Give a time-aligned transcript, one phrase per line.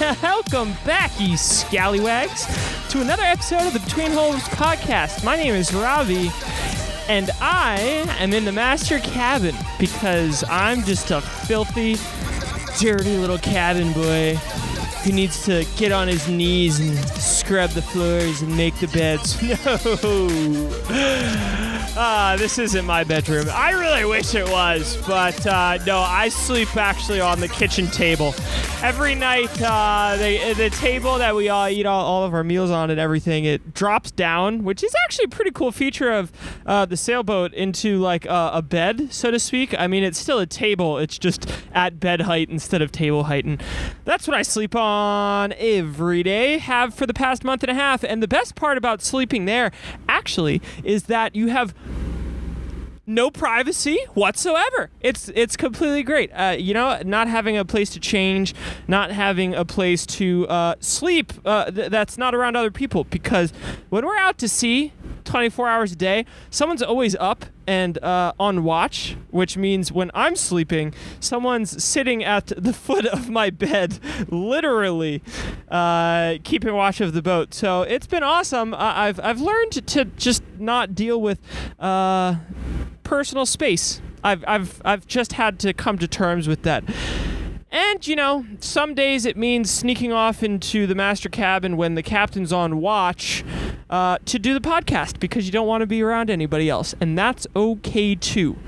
[0.22, 2.46] Welcome back, you scallywags,
[2.90, 5.24] to another episode of the Between Holes podcast.
[5.24, 6.30] My name is Robby,
[7.08, 7.78] and I
[8.18, 11.96] am in the master cabin because I'm just a filthy,
[12.80, 14.36] dirty little cabin boy
[15.04, 19.40] who needs to get on his knees and scrub the floors and make the beds.
[20.92, 21.68] No.
[21.94, 23.46] Ah, this isn't my bedroom.
[23.50, 28.34] I really wish it was, but uh, no, I sleep actually on the kitchen table.
[28.82, 32.70] Every night, uh, the, the table that we all eat all, all of our meals
[32.70, 36.32] on and everything, it drops down, which is actually a pretty cool feature of
[36.64, 39.78] uh, the sailboat into like a bed, so to speak.
[39.78, 43.44] I mean, it's still a table, it's just at bed height instead of table height.
[43.44, 43.62] And
[44.06, 48.02] that's what I sleep on every day, have for the past month and a half.
[48.02, 49.70] And the best part about sleeping there,
[50.08, 51.74] actually, is that you have
[53.06, 54.90] no privacy whatsoever.
[55.00, 56.30] It's it's completely great.
[56.30, 58.54] Uh, you know, not having a place to change,
[58.86, 63.04] not having a place to uh, sleep uh, th- that's not around other people.
[63.04, 63.52] Because
[63.90, 64.92] when we're out to sea,
[65.24, 70.34] 24 hours a day, someone's always up and uh, on watch, which means when I'm
[70.36, 75.22] sleeping, someone's sitting at the foot of my bed, literally
[75.70, 77.54] uh, keeping watch of the boat.
[77.54, 78.74] So it's been awesome.
[78.74, 81.40] I- I've I've learned to just not deal with
[81.78, 82.36] uh,
[83.04, 84.00] personal space.
[84.24, 86.84] I've I've I've just had to come to terms with that.
[87.72, 92.02] And, you know, some days it means sneaking off into the master cabin when the
[92.02, 93.42] captain's on watch
[93.88, 96.94] uh, to do the podcast because you don't want to be around anybody else.
[97.00, 98.58] And that's okay too.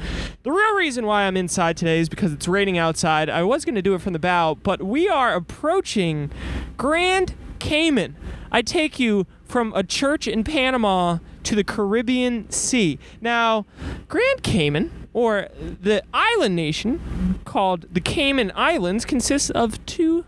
[0.42, 3.28] The real reason why I'm inside today is because it's raining outside.
[3.28, 6.30] I was going to do it from the bow, but we are approaching
[6.78, 8.16] Grand Cayman.
[8.50, 12.98] I take you from a church in Panama to the Caribbean Sea.
[13.20, 13.66] Now,
[14.08, 20.26] Grand Cayman, or the island nation called the Cayman Islands, consists of two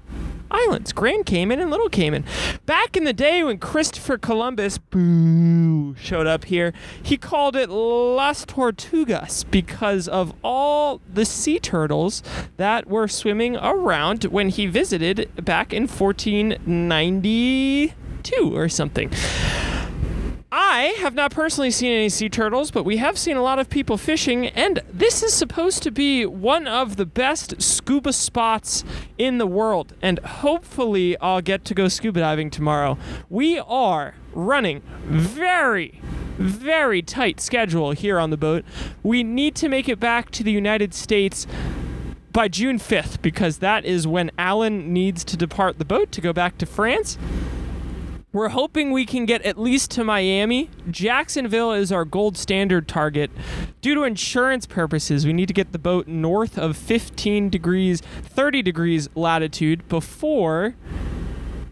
[0.50, 2.24] islands Grand Cayman and Little Cayman.
[2.64, 8.46] Back in the day when Christopher Columbus boo, showed up here, he called it Las
[8.46, 12.22] Tortugas because of all the sea turtles
[12.56, 19.10] that were swimming around when he visited back in 1492 or something.
[20.76, 23.70] I have not personally seen any sea turtles, but we have seen a lot of
[23.70, 28.84] people fishing, and this is supposed to be one of the best scuba spots
[29.16, 29.94] in the world.
[30.02, 32.98] And hopefully, I'll get to go scuba diving tomorrow.
[33.30, 35.98] We are running very,
[36.36, 38.62] very tight schedule here on the boat.
[39.02, 41.46] We need to make it back to the United States
[42.32, 46.34] by June 5th because that is when Alan needs to depart the boat to go
[46.34, 47.16] back to France.
[48.36, 50.68] We're hoping we can get at least to Miami.
[50.90, 53.30] Jacksonville is our gold standard target.
[53.80, 58.60] Due to insurance purposes, we need to get the boat north of 15 degrees, 30
[58.60, 60.74] degrees latitude before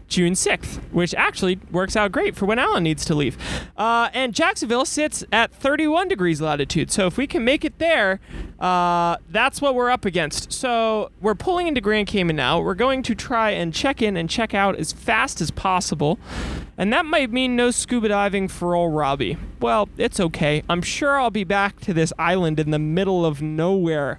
[0.09, 3.37] June 6th, which actually works out great for when Alan needs to leave.
[3.77, 6.91] Uh, and Jacksonville sits at 31 degrees latitude.
[6.91, 8.21] So if we can make it there,
[8.61, 10.53] uh, that's what we're up against.
[10.53, 12.61] So we're pulling into Grand Cayman now.
[12.61, 16.19] We're going to try and check in and check out as fast as possible.
[16.77, 19.37] And that might mean no scuba diving for old Robby.
[19.61, 20.63] Well, it's okay.
[20.69, 24.19] I'm sure I'll be back to this island in the middle of nowhere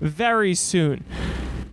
[0.00, 1.04] very soon.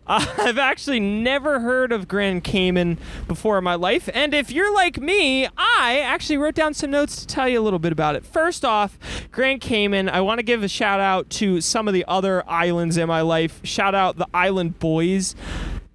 [0.07, 2.97] I've actually never heard of Grand Cayman
[3.27, 4.09] before in my life.
[4.13, 7.63] And if you're like me, I actually wrote down some notes to tell you a
[7.63, 8.25] little bit about it.
[8.25, 8.97] First off,
[9.31, 12.97] Grand Cayman, I want to give a shout out to some of the other islands
[12.97, 13.61] in my life.
[13.63, 15.35] Shout out the Island Boys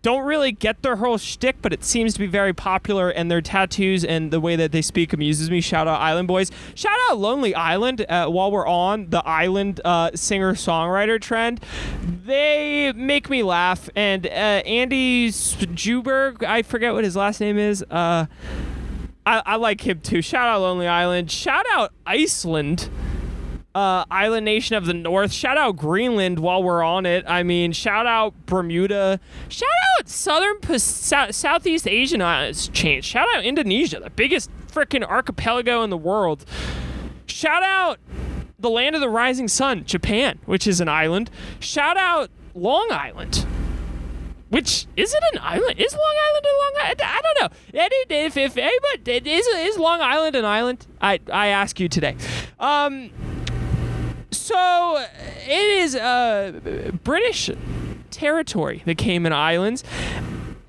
[0.07, 3.41] don't really get their whole shtick, but it seems to be very popular, and their
[3.41, 5.61] tattoos and the way that they speak amuses me.
[5.61, 6.53] Shout out Island Boys.
[6.77, 8.07] Shout out Lonely Island.
[8.09, 11.61] Uh, while we're on the island uh, singer songwriter trend,
[12.25, 13.91] they make me laugh.
[13.97, 17.83] And uh, Andy Juberg, I forget what his last name is.
[17.91, 18.27] Uh,
[19.27, 20.23] I, I like him too.
[20.23, 21.33] Shout out Lonely Island.
[21.33, 22.89] Shout out Iceland
[23.77, 25.31] uh, island nation of the north.
[25.31, 27.27] Shout out Greenland while we're on it.
[27.29, 29.21] I mean, shout out Bermuda.
[29.51, 29.69] Shout
[29.99, 32.69] out Southern Southeast Asian islands.
[32.69, 33.05] Change.
[33.05, 36.47] Shout out Indonesia, the biggest freaking archipelago in the world.
[37.27, 37.99] Shout out
[38.59, 41.31] the land of the rising sun, Japan, which is an island.
[41.61, 43.45] Shout out Long Island.
[44.49, 45.79] Which is it an island?
[45.79, 47.01] Is Long Island a Long Island?
[47.05, 47.57] I don't know.
[48.09, 50.87] If if anybody is is Long Island an island?
[50.99, 52.17] I I ask you today.
[52.59, 53.11] Um,
[54.31, 55.07] so
[55.47, 57.51] it is uh, British
[58.11, 59.85] territory, the Cayman Islands.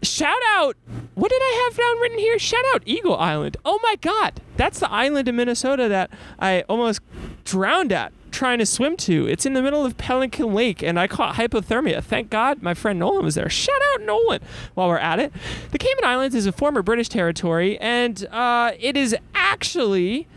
[0.04, 0.77] Shout out,
[1.15, 2.38] what did I have down written here?
[2.38, 3.57] Shout out Eagle Island.
[3.65, 7.01] Oh my God, that's the island in Minnesota that I almost
[7.44, 9.27] drowned at trying to swim to.
[9.27, 12.04] It's in the middle of Pelican Lake, and I caught hypothermia.
[12.04, 13.50] Thank God my friend Nolan was there.
[13.50, 14.42] Shout out Nolan
[14.75, 15.33] while we're at it.
[15.71, 20.27] The Cayman Islands is a former British territory, and uh, it is actually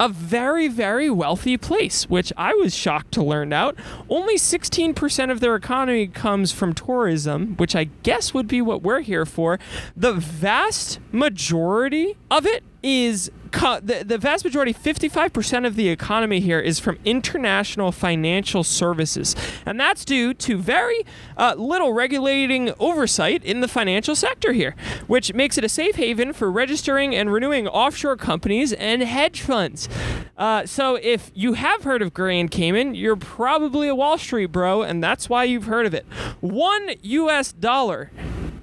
[0.00, 3.76] a very, very wealthy place, which I was shocked to learn out.
[4.08, 9.00] Only 16% of their economy comes from tourism, which I guess would be what we're
[9.00, 9.58] here for.
[9.96, 16.40] The vast majority of it is co- the, the vast majority 55% of the economy
[16.40, 19.34] here is from international financial services.
[19.66, 21.04] And that's due to very
[21.36, 24.74] uh, little regulating oversight in the financial sector here
[25.06, 29.88] which makes it a safe haven for registering and renewing offshore companies and hedge funds.
[30.36, 34.82] Uh, so if you have heard of grand cayman you're probably a wall street bro
[34.82, 36.06] and that's why you've heard of it.
[36.40, 38.10] One us dollar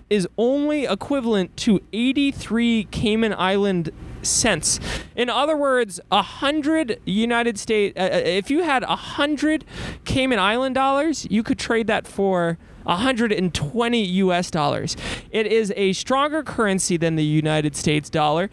[0.09, 3.91] is only equivalent to 83 Cayman Island
[4.21, 4.79] cents.
[5.15, 7.97] In other words, a hundred United States.
[7.97, 9.65] Uh, uh if you had a hundred
[10.03, 14.95] Cayman Island dollars, you could trade that for 120 US dollars.
[15.31, 18.49] It is a stronger currency than the United States dollar.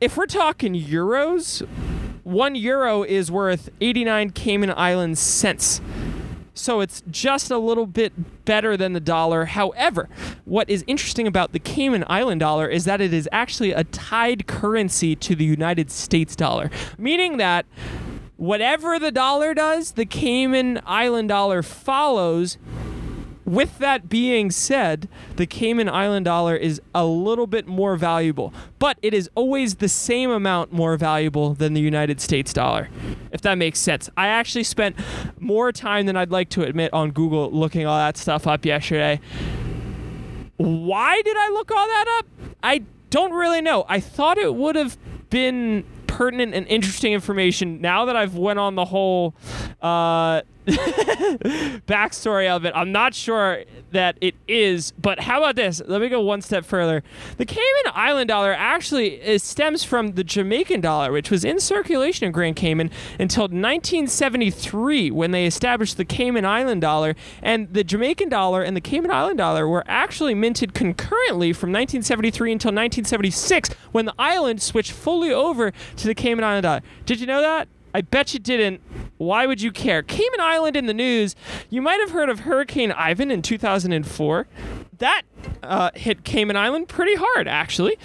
[0.00, 1.66] If we're talking euros,
[2.24, 5.80] one euro is worth 89 Cayman Island cents
[6.54, 9.46] so it's just a little bit better than the dollar.
[9.46, 10.08] However,
[10.44, 14.46] what is interesting about the Cayman Island dollar is that it is actually a tied
[14.46, 17.66] currency to the United States dollar, meaning that
[18.36, 22.58] whatever the dollar does, the Cayman Island dollar follows
[23.44, 28.98] with that being said, the Cayman Island dollar is a little bit more valuable, but
[29.02, 32.88] it is always the same amount more valuable than the United States dollar,
[33.32, 34.08] if that makes sense.
[34.16, 34.96] I actually spent
[35.40, 39.20] more time than I'd like to admit on Google looking all that stuff up yesterday.
[40.56, 42.26] Why did I look all that up?
[42.62, 43.84] I don't really know.
[43.88, 44.96] I thought it would have
[45.30, 49.34] been pertinent and interesting information now that I've went on the whole
[49.80, 52.72] uh, backstory of it.
[52.76, 55.82] I'm not sure that it is, but how about this?
[55.86, 57.02] Let me go one step further.
[57.36, 62.32] The Cayman Island dollar actually stems from the Jamaican dollar, which was in circulation in
[62.32, 67.16] Grand Cayman until 1973 when they established the Cayman Island dollar.
[67.42, 72.52] And the Jamaican dollar and the Cayman Island dollar were actually minted concurrently from 1973
[72.52, 76.82] until 1976 when the island switched fully over to the Cayman Island dollar.
[77.04, 77.66] Did you know that?
[77.94, 78.80] I bet you didn't.
[79.18, 80.02] Why would you care?
[80.02, 81.36] Cayman Island in the news.
[81.70, 84.46] You might have heard of Hurricane Ivan in 2004.
[84.98, 85.22] That
[85.62, 87.96] uh, hit Cayman Island pretty hard, actually.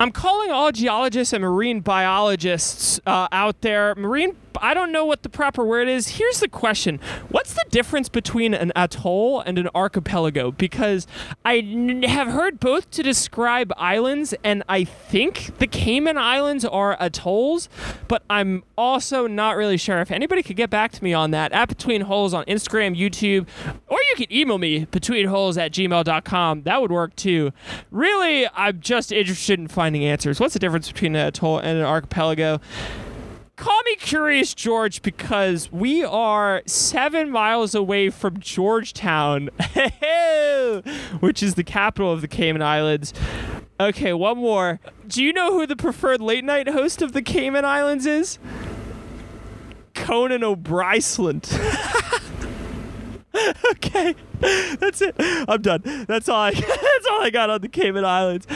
[0.00, 5.22] I'm calling all geologists and marine biologists uh, out there, marine I don't know what
[5.22, 6.08] the proper word is.
[6.08, 10.50] Here's the question What's the difference between an atoll and an archipelago?
[10.50, 11.06] Because
[11.44, 16.96] I n- have heard both to describe islands, and I think the Cayman Islands are
[17.00, 17.68] atolls,
[18.08, 20.00] but I'm also not really sure.
[20.00, 23.46] If anybody could get back to me on that, at Between Holes on Instagram, YouTube,
[23.88, 26.62] or you can email me, betweenholes at gmail.com.
[26.62, 27.52] That would work too.
[27.90, 30.40] Really, I'm just interested in finding answers.
[30.40, 32.60] What's the difference between an atoll and an archipelago?
[33.56, 39.48] Call me Curious George because we are seven miles away from Georgetown,
[41.20, 43.12] which is the capital of the Cayman Islands.
[43.80, 44.80] Okay, one more.
[45.06, 48.38] Do you know who the preferred late night host of the Cayman Islands is?
[49.94, 50.96] Conan O'Brien.
[53.72, 55.14] okay, that's it.
[55.18, 55.82] I'm done.
[56.06, 56.40] That's all.
[56.40, 58.46] I, that's all I got on the Cayman Islands.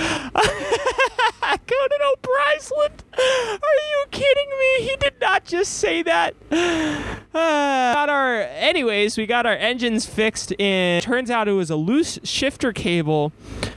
[1.56, 2.92] Conan O'Brien.
[3.18, 4.88] Are you kidding me?
[4.88, 6.34] He did not just say that.
[7.32, 8.40] Uh, got our.
[8.40, 10.50] Anyways, we got our engines fixed.
[10.58, 13.32] In turns out it was a loose shifter cable.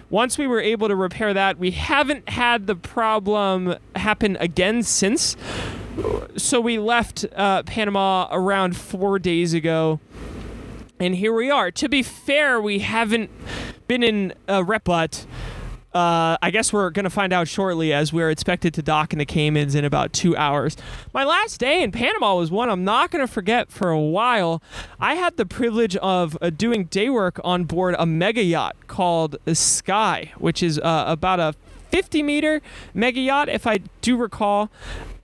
[0.09, 5.37] Once we were able to repair that, we haven't had the problem happen again since.
[6.35, 9.99] So we left uh, Panama around four days ago
[10.99, 11.69] and here we are.
[11.71, 13.29] To be fair, we haven't
[13.87, 15.25] been in a rep, but
[15.93, 19.19] uh, I guess we're going to find out shortly as we're expected to dock in
[19.19, 20.75] the Caymans in about two hours.
[21.13, 24.61] My last day in Panama was one I'm not going to forget for a while.
[24.99, 29.37] I had the privilege of uh, doing day work on board a mega yacht called
[29.53, 31.53] Sky, which is uh, about a
[31.91, 32.61] 50 meter
[32.95, 34.71] mega yacht, if I do recall.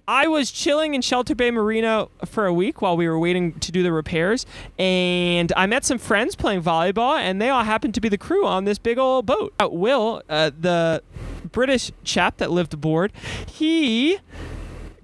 [0.09, 3.71] I was chilling in Shelter Bay Marina for a week while we were waiting to
[3.71, 4.47] do the repairs,
[4.79, 8.43] and I met some friends playing volleyball, and they all happened to be the crew
[8.43, 9.53] on this big old boat.
[9.59, 11.03] Uh, Will, uh, the
[11.51, 13.13] British chap that lived aboard,
[13.45, 14.17] he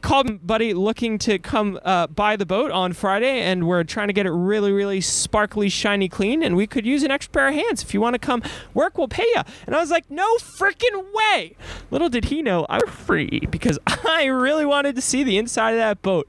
[0.05, 4.13] called buddy looking to come uh, buy the boat on Friday, and we're trying to
[4.13, 6.43] get it really, really sparkly, shiny, clean.
[6.43, 7.81] And we could use an extra pair of hands.
[7.81, 8.43] If you want to come
[8.75, 9.41] work, we'll pay you.
[9.65, 11.55] And I was like, no freaking way.
[11.89, 15.71] Little did he know I was free because I really wanted to see the inside
[15.71, 16.27] of that boat.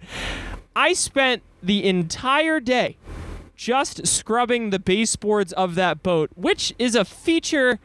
[0.75, 2.97] I spent the entire day
[3.57, 7.79] just scrubbing the baseboards of that boat, which is a feature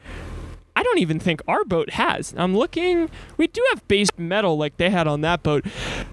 [0.91, 2.33] don't even think our boat has.
[2.37, 5.65] I'm looking, we do have base metal like they had on that boat.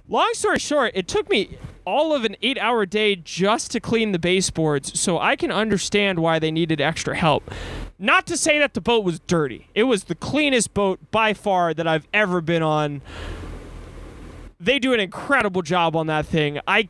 [0.09, 4.13] Long story short, it took me all of an eight hour day just to clean
[4.13, 7.51] the baseboards, so I can understand why they needed extra help.
[7.99, 11.75] Not to say that the boat was dirty, it was the cleanest boat by far
[11.75, 13.03] that I've ever been on.
[14.61, 16.61] They do an incredible job on that thing.
[16.69, 16.89] I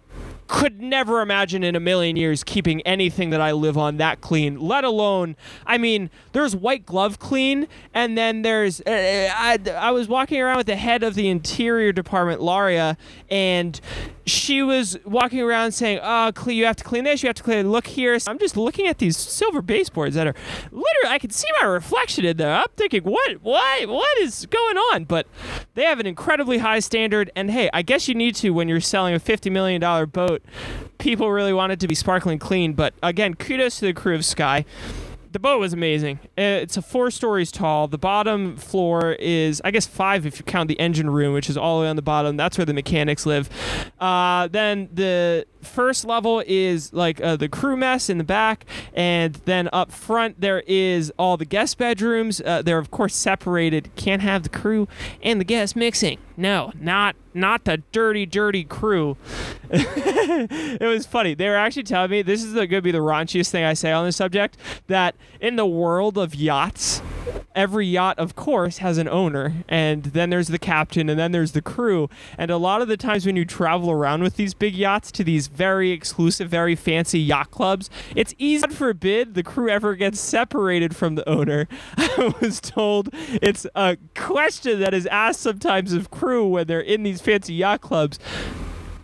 [0.49, 4.59] could never imagine in a million years keeping anything that I live on that clean,
[4.59, 5.37] let alone,
[5.67, 10.57] I mean, there's white glove clean, and then there's, uh, I, I was walking around
[10.57, 12.97] with the head of the interior department, Laria,
[13.31, 13.81] and
[14.30, 17.23] she was walking around saying, "Oh, you have to clean this.
[17.23, 17.70] You have to clean.
[17.70, 20.35] Look here." So I'm just looking at these silver baseboards that are
[20.70, 21.08] literally.
[21.08, 22.54] I can see my reflection in there.
[22.54, 23.42] I'm thinking, "What?
[23.42, 23.88] What?
[23.88, 25.26] What is going on?" But
[25.75, 28.80] they have an incredibly high standard, and hey, I guess you need to when you're
[28.80, 30.42] selling a fifty million dollar boat.
[30.99, 34.25] People really want it to be sparkling clean, but again, kudos to the crew of
[34.25, 34.64] Sky
[35.30, 36.18] the boat was amazing.
[36.38, 37.88] Uh, it's a four stories tall.
[37.88, 41.56] The bottom floor is, I guess, five if you count the engine room, which is
[41.56, 42.37] all the way on the bottom.
[42.37, 43.49] That's where the mechanics live.
[43.99, 49.35] Uh, then the first level is like uh, the crew mess in the back, and
[49.44, 52.40] then up front there is all the guest bedrooms.
[52.40, 53.90] Uh, they're of course separated.
[53.97, 54.88] Can't have the crew
[55.23, 56.18] and the guests mixing.
[56.38, 59.16] No, not not the dirty, dirty crew.
[59.71, 61.35] it was funny.
[61.35, 63.90] They were actually telling me this is going to be the raunchiest thing I say
[63.90, 64.57] on this subject.
[64.87, 67.02] That in the world of yachts
[67.59, 71.52] every yacht, of course, has an owner, and then there's the captain, and then there's
[71.52, 72.09] the crew.
[72.38, 75.25] And a lot of the times when you travel around with these big yachts to
[75.25, 80.21] these very exclusive, very fancy yacht clubs, it's easy, God forbid, the crew ever gets
[80.21, 81.66] separated from the owner.
[81.97, 87.02] I was told it's a question that is asked sometimes of crew when they're in
[87.02, 88.18] these fancy yacht clubs.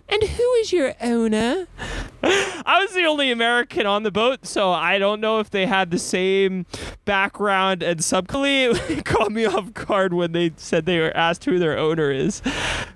[0.08, 1.66] And who is your owner?
[2.22, 5.90] I was the only American on the boat, so I don't know if they had
[5.90, 6.66] the same
[7.04, 11.58] background and subconsciously it caught me off guard when they said they were asked who
[11.58, 12.42] their owner is.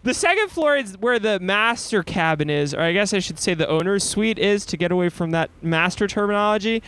[0.02, 3.54] The second floor is where the master cabin is, or I guess I should say
[3.54, 6.82] the owner's suite is to get away from that master terminology.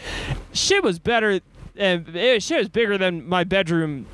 [0.52, 1.40] Shit was better
[1.76, 4.06] and it, shit was bigger than my bedroom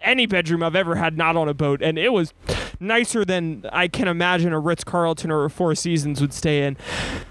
[0.00, 2.32] any bedroom I've ever had not on a boat, and it was
[2.80, 6.76] nicer than I can imagine a Ritz Carlton or a Four Seasons would stay in.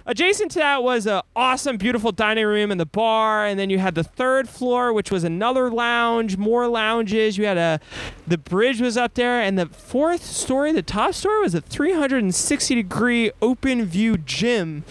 [0.06, 3.80] Adjacent to that was an awesome, beautiful dining room and the bar, and then you
[3.80, 7.38] had the third floor, which was another lounge, more lounges.
[7.38, 7.80] You had a
[8.26, 12.76] the bridge was up there, and the fourth story, the top story, was a 360
[12.76, 14.84] degree open view gym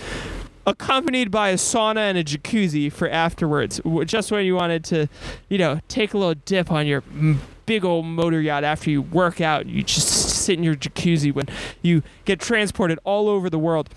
[0.66, 3.80] accompanied by a sauna and a jacuzzi for afterwards.
[4.04, 5.08] Just when you wanted to,
[5.48, 7.04] you know, take a little dip on your
[7.66, 9.66] big old motor yacht after you work out.
[9.66, 11.48] You just sit in your jacuzzi when
[11.82, 13.90] you get transported all over the world.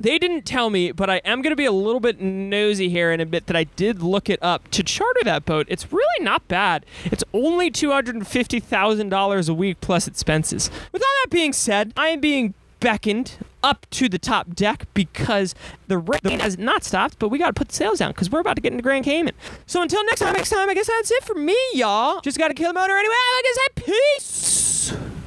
[0.00, 3.10] They didn't tell me, but I am going to be a little bit nosy here
[3.10, 4.68] and admit that I did look it up.
[4.70, 6.86] To charter that boat, it's really not bad.
[7.06, 10.70] It's only $250,000 a week plus expenses.
[10.92, 15.56] With all that being said, I am being beckoned up to the top deck because
[15.88, 18.38] the rain has not stopped, but we got to put the sails down because we're
[18.38, 19.34] about to get into Grand Cayman.
[19.66, 22.20] So until next time, next time, I guess that's it for me, y'all.
[22.20, 23.14] Just got to kill the motor anyway.
[23.14, 25.17] I guess I peace.